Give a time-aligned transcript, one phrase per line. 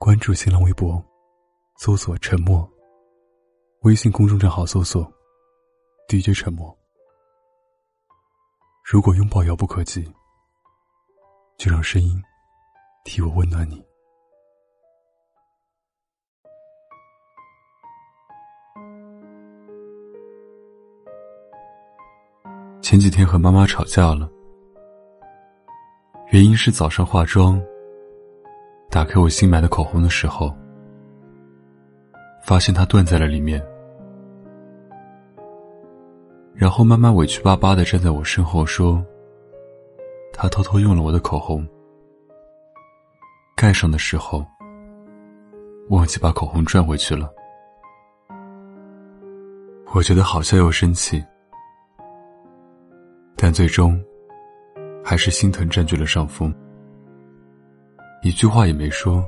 [0.00, 1.04] 关注新浪微博，
[1.76, 2.66] 搜索“沉默”。
[3.82, 5.12] 微信公众账号搜索
[6.08, 6.72] “DJ 沉默”。
[8.86, 10.08] 如果拥抱遥不可及，
[11.56, 12.22] 就让声音
[13.04, 13.84] 替我温暖你。
[22.80, 24.30] 前几天和妈妈吵架了，
[26.30, 27.60] 原因是早上化妆，
[28.98, 30.52] 打开我新买的口红的时候，
[32.42, 33.64] 发现它断在了里面。
[36.52, 39.00] 然后妈妈委屈巴巴的站在我身后说
[40.34, 41.64] ：“她偷偷用了我的口红，
[43.54, 44.44] 盖上的时候
[45.90, 47.30] 忘记把口红转回去了。”
[49.94, 51.24] 我觉得好笑又生气。
[53.36, 53.96] 但最终，
[55.04, 56.52] 还是心疼占据了上风。
[58.20, 59.24] 一句话也没说，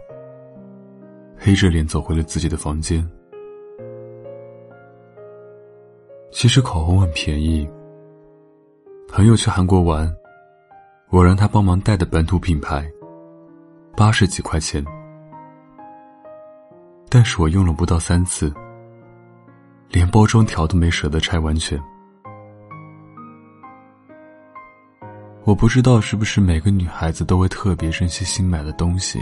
[1.37, 3.09] 黑着脸走回了自己的房间。
[6.33, 7.69] 其实口红很便宜，
[9.09, 10.13] 朋友去韩国玩，
[11.11, 12.85] 我让他帮忙带的本土品牌，
[13.97, 14.85] 八十几块钱。
[17.09, 18.53] 但是我用了不到三次，
[19.89, 21.81] 连包装条都没舍得拆完全。
[25.51, 29.19] 我不知道是不是每个女孩子都会特别珍惜新买的东西，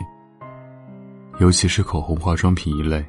[1.38, 3.02] 尤其是口红、化妆品一类。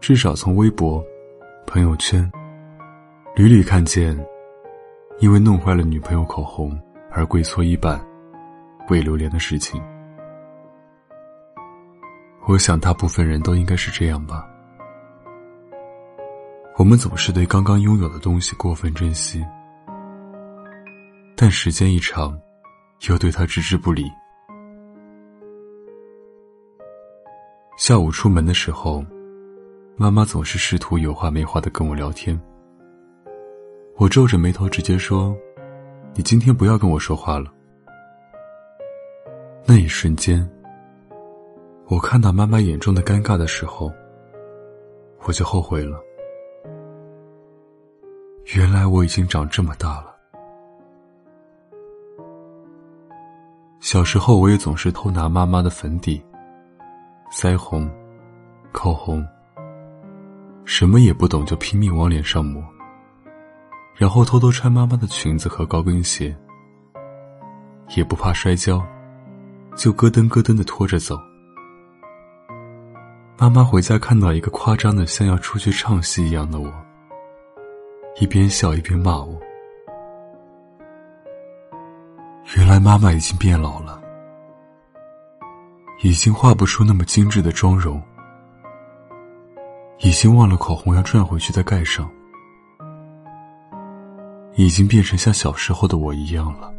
[0.00, 1.00] 至少从微博、
[1.68, 2.28] 朋友圈
[3.36, 4.12] 屡屡看见，
[5.20, 6.76] 因为弄坏了女朋友口红
[7.12, 8.04] 而跪搓衣板、
[8.88, 9.80] 跪榴莲的事情。
[12.48, 14.44] 我想，大部分人都应该是这样吧。
[16.76, 19.44] 我们总是对刚刚拥有的东西过分珍惜。
[21.42, 22.40] 但时间一长，
[23.08, 24.08] 又对他置之不理。
[27.76, 29.04] 下午出门的时候，
[29.96, 32.40] 妈妈总是试图有话没话的跟我聊天。
[33.96, 35.36] 我皱着眉头直接说
[36.14, 37.52] ：“你今天不要跟我说话了。”
[39.66, 40.48] 那一瞬间，
[41.88, 43.92] 我看到妈妈眼中的尴尬的时候，
[45.24, 46.00] 我就后悔了。
[48.54, 50.11] 原来我已经长这么大了。
[53.82, 56.22] 小时候，我也总是偷拿妈妈的粉底、
[57.32, 57.90] 腮红、
[58.70, 59.26] 口红，
[60.64, 62.62] 什么也不懂就拼命往脸上抹，
[63.96, 66.32] 然后偷偷穿妈妈的裙子和高跟鞋，
[67.96, 68.80] 也不怕摔跤，
[69.74, 71.18] 就咯噔咯噔的拖着走。
[73.36, 76.72] 妈妈回家看到一个夸张的像要出去唱戏一样的我，
[78.20, 79.36] 一边笑一边骂我。
[82.54, 83.98] 原来妈妈已经变老了，
[86.02, 88.00] 已经画不出那么精致的妆容，
[90.00, 92.10] 已经忘了口红要转回去再盖上，
[94.54, 96.70] 已经变成像小时候的我一样了。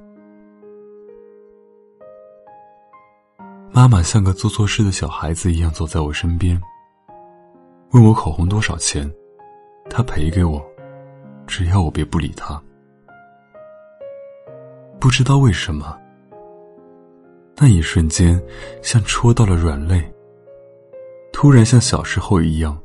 [3.72, 6.62] 妈妈像个做错事的小孩子一样走在我身边，
[7.94, 9.12] 问我口红多少钱，
[9.90, 10.64] 她赔给我，
[11.48, 12.62] 只要我别不理她。
[15.04, 16.00] 不知道为什么，
[17.58, 18.42] 那一瞬间
[18.82, 20.02] 像戳到了软肋。
[21.34, 22.82] 突然像小时候一样，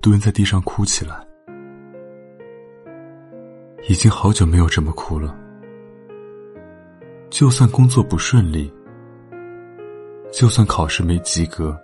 [0.00, 1.22] 蹲在地上哭起来。
[3.90, 5.36] 已经好久没有这么哭了。
[7.28, 8.72] 就算工作不顺利，
[10.32, 11.78] 就算考试没及格，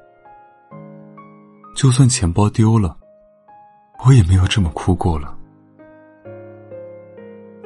[1.77, 2.97] 就算钱包丢了，
[4.07, 5.37] 我也没有这么哭过了。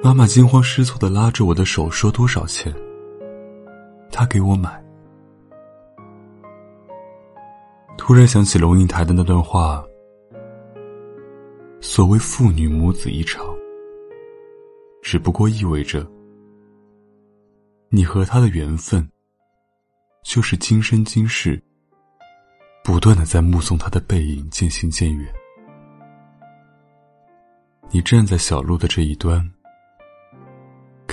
[0.06, 2.72] 妈妈惊慌失措的拉着我的手说：“多少钱？”
[4.08, 4.80] 她给我买。
[7.98, 9.84] 突然想起龙应台的那段话
[11.82, 13.44] ：“所谓父女母子一场，
[15.02, 16.06] 只不过意味着
[17.88, 19.10] 你和他的缘分，
[20.22, 21.60] 就是今生今世，
[22.84, 25.34] 不断的在目送他的背影渐行渐远。
[27.90, 29.44] 你站在小路的这一端。”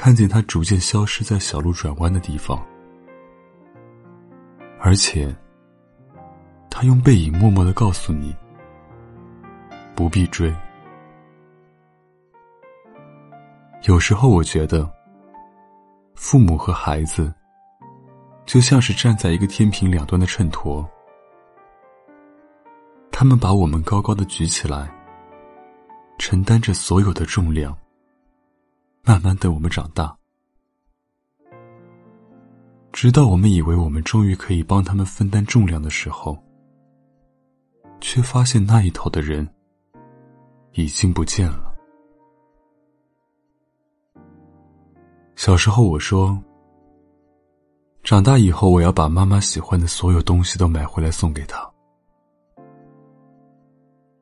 [0.03, 2.61] 看见他逐渐消失在小路转弯的地方，
[4.77, 5.33] 而且，
[6.69, 8.35] 他用背影默默的告诉你：
[9.95, 10.53] 不必追。
[13.83, 14.91] 有时候我觉得，
[16.15, 17.33] 父母和孩子，
[18.45, 20.85] 就像是站在一个天平两端的秤砣，
[23.09, 24.93] 他们把我们高高的举起来，
[26.17, 27.73] 承担着所有的重量。
[29.05, 30.17] 慢慢等我们长大，
[32.93, 36.41] 直到我们以为我们终于可以帮他们分担重量的时候，
[37.99, 39.45] 却发现那一头的人
[40.71, 41.75] 已经不见了。
[45.35, 46.41] 小时候我说，
[48.03, 51.69] 长大以后我要把妈妈喜欢的所有东西都买回来送给她。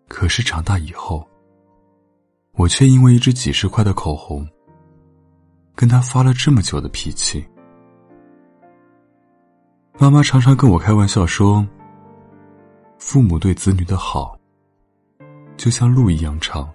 [0.07, 1.24] 可是长大以后，
[2.54, 4.48] 我却因为一支几十块的口红，
[5.81, 7.44] 跟他发了这么久的脾气。
[9.98, 11.68] 妈妈常常跟我开玩笑说
[13.01, 14.38] ：“父母对子女的好，
[15.57, 16.68] 就像路一样长；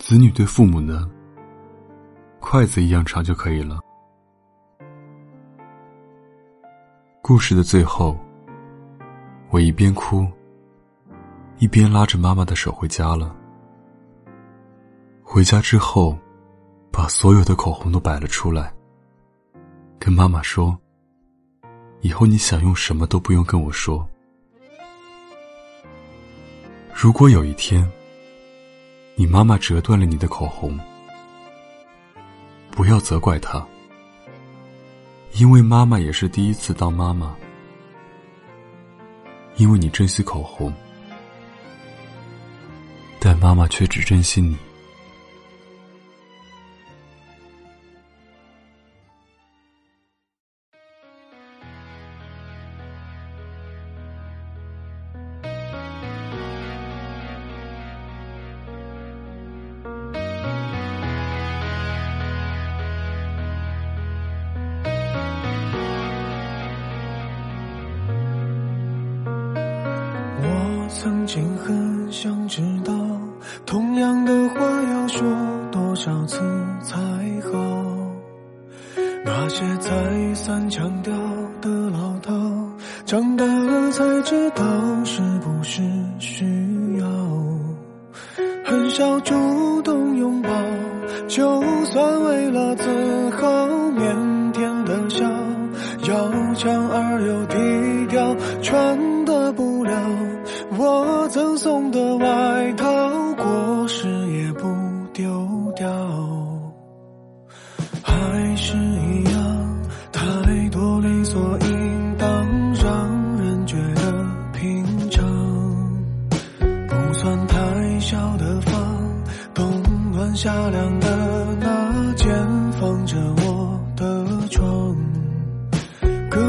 [0.00, 1.08] 子女对父母呢，
[2.40, 3.78] 筷子一样长就可以了。”
[7.22, 8.18] 故事的最后，
[9.50, 10.26] 我一边哭，
[11.58, 13.32] 一边拉着妈妈的手回家了。
[15.22, 16.18] 回家之后，
[16.90, 18.72] 把所有的口红都摆了出来，
[19.98, 20.76] 跟妈妈说。
[22.00, 24.08] 以后你想用什么都不用跟我说。
[26.94, 27.88] 如果有一天，
[29.16, 30.78] 你妈妈折断了你的口红，
[32.70, 33.66] 不要责怪她，
[35.34, 37.36] 因为妈妈也是第一次当妈妈。
[39.56, 40.72] 因为你珍惜口红，
[43.18, 44.56] 但妈妈却只珍惜你。
[71.00, 72.92] 曾经很想知道，
[73.64, 75.22] 同样的话要说
[75.70, 76.40] 多少次
[76.82, 76.96] 才
[77.42, 77.58] 好？
[79.24, 81.14] 那些再三强调
[81.60, 82.32] 的老套，
[83.06, 84.64] 长大了才知道
[85.04, 85.82] 是不是
[86.18, 86.44] 需
[86.98, 87.06] 要。
[88.64, 89.36] 很少就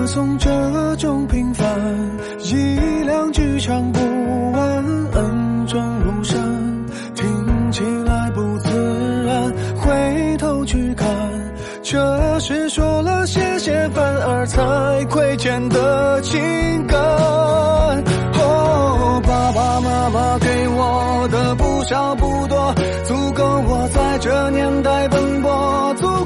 [0.10, 1.68] 送这种平凡，
[2.40, 4.00] 一两句唱不
[4.54, 4.84] 完，
[5.14, 6.36] 恩重如山，
[7.14, 9.54] 听起来不自然。
[9.78, 11.08] 回头去看。
[11.84, 16.40] 这是说了谢谢反而才亏欠的情
[16.88, 17.00] 感。
[18.34, 22.74] 哦，爸爸妈妈给我的不少不多，
[23.06, 26.26] 足够我在这年代奔波，足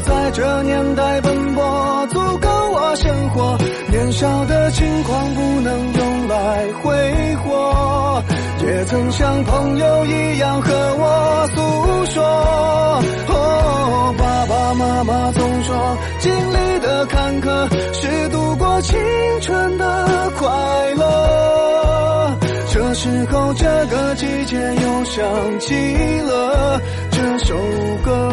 [0.00, 3.58] 在这年代奔波，足够我生活。
[3.90, 8.22] 年少的轻狂不能用来挥霍，
[8.64, 12.22] 也曾像朋友一样和我诉说。
[13.28, 18.80] 哦，爸爸妈妈总说，经历的坎坷是度过。
[18.80, 18.98] 青
[19.42, 20.48] 春的快
[20.94, 22.38] 乐。
[22.72, 25.74] 这时候，这个季节又想起
[26.22, 26.80] 了
[27.10, 27.54] 这首
[28.02, 28.32] 歌。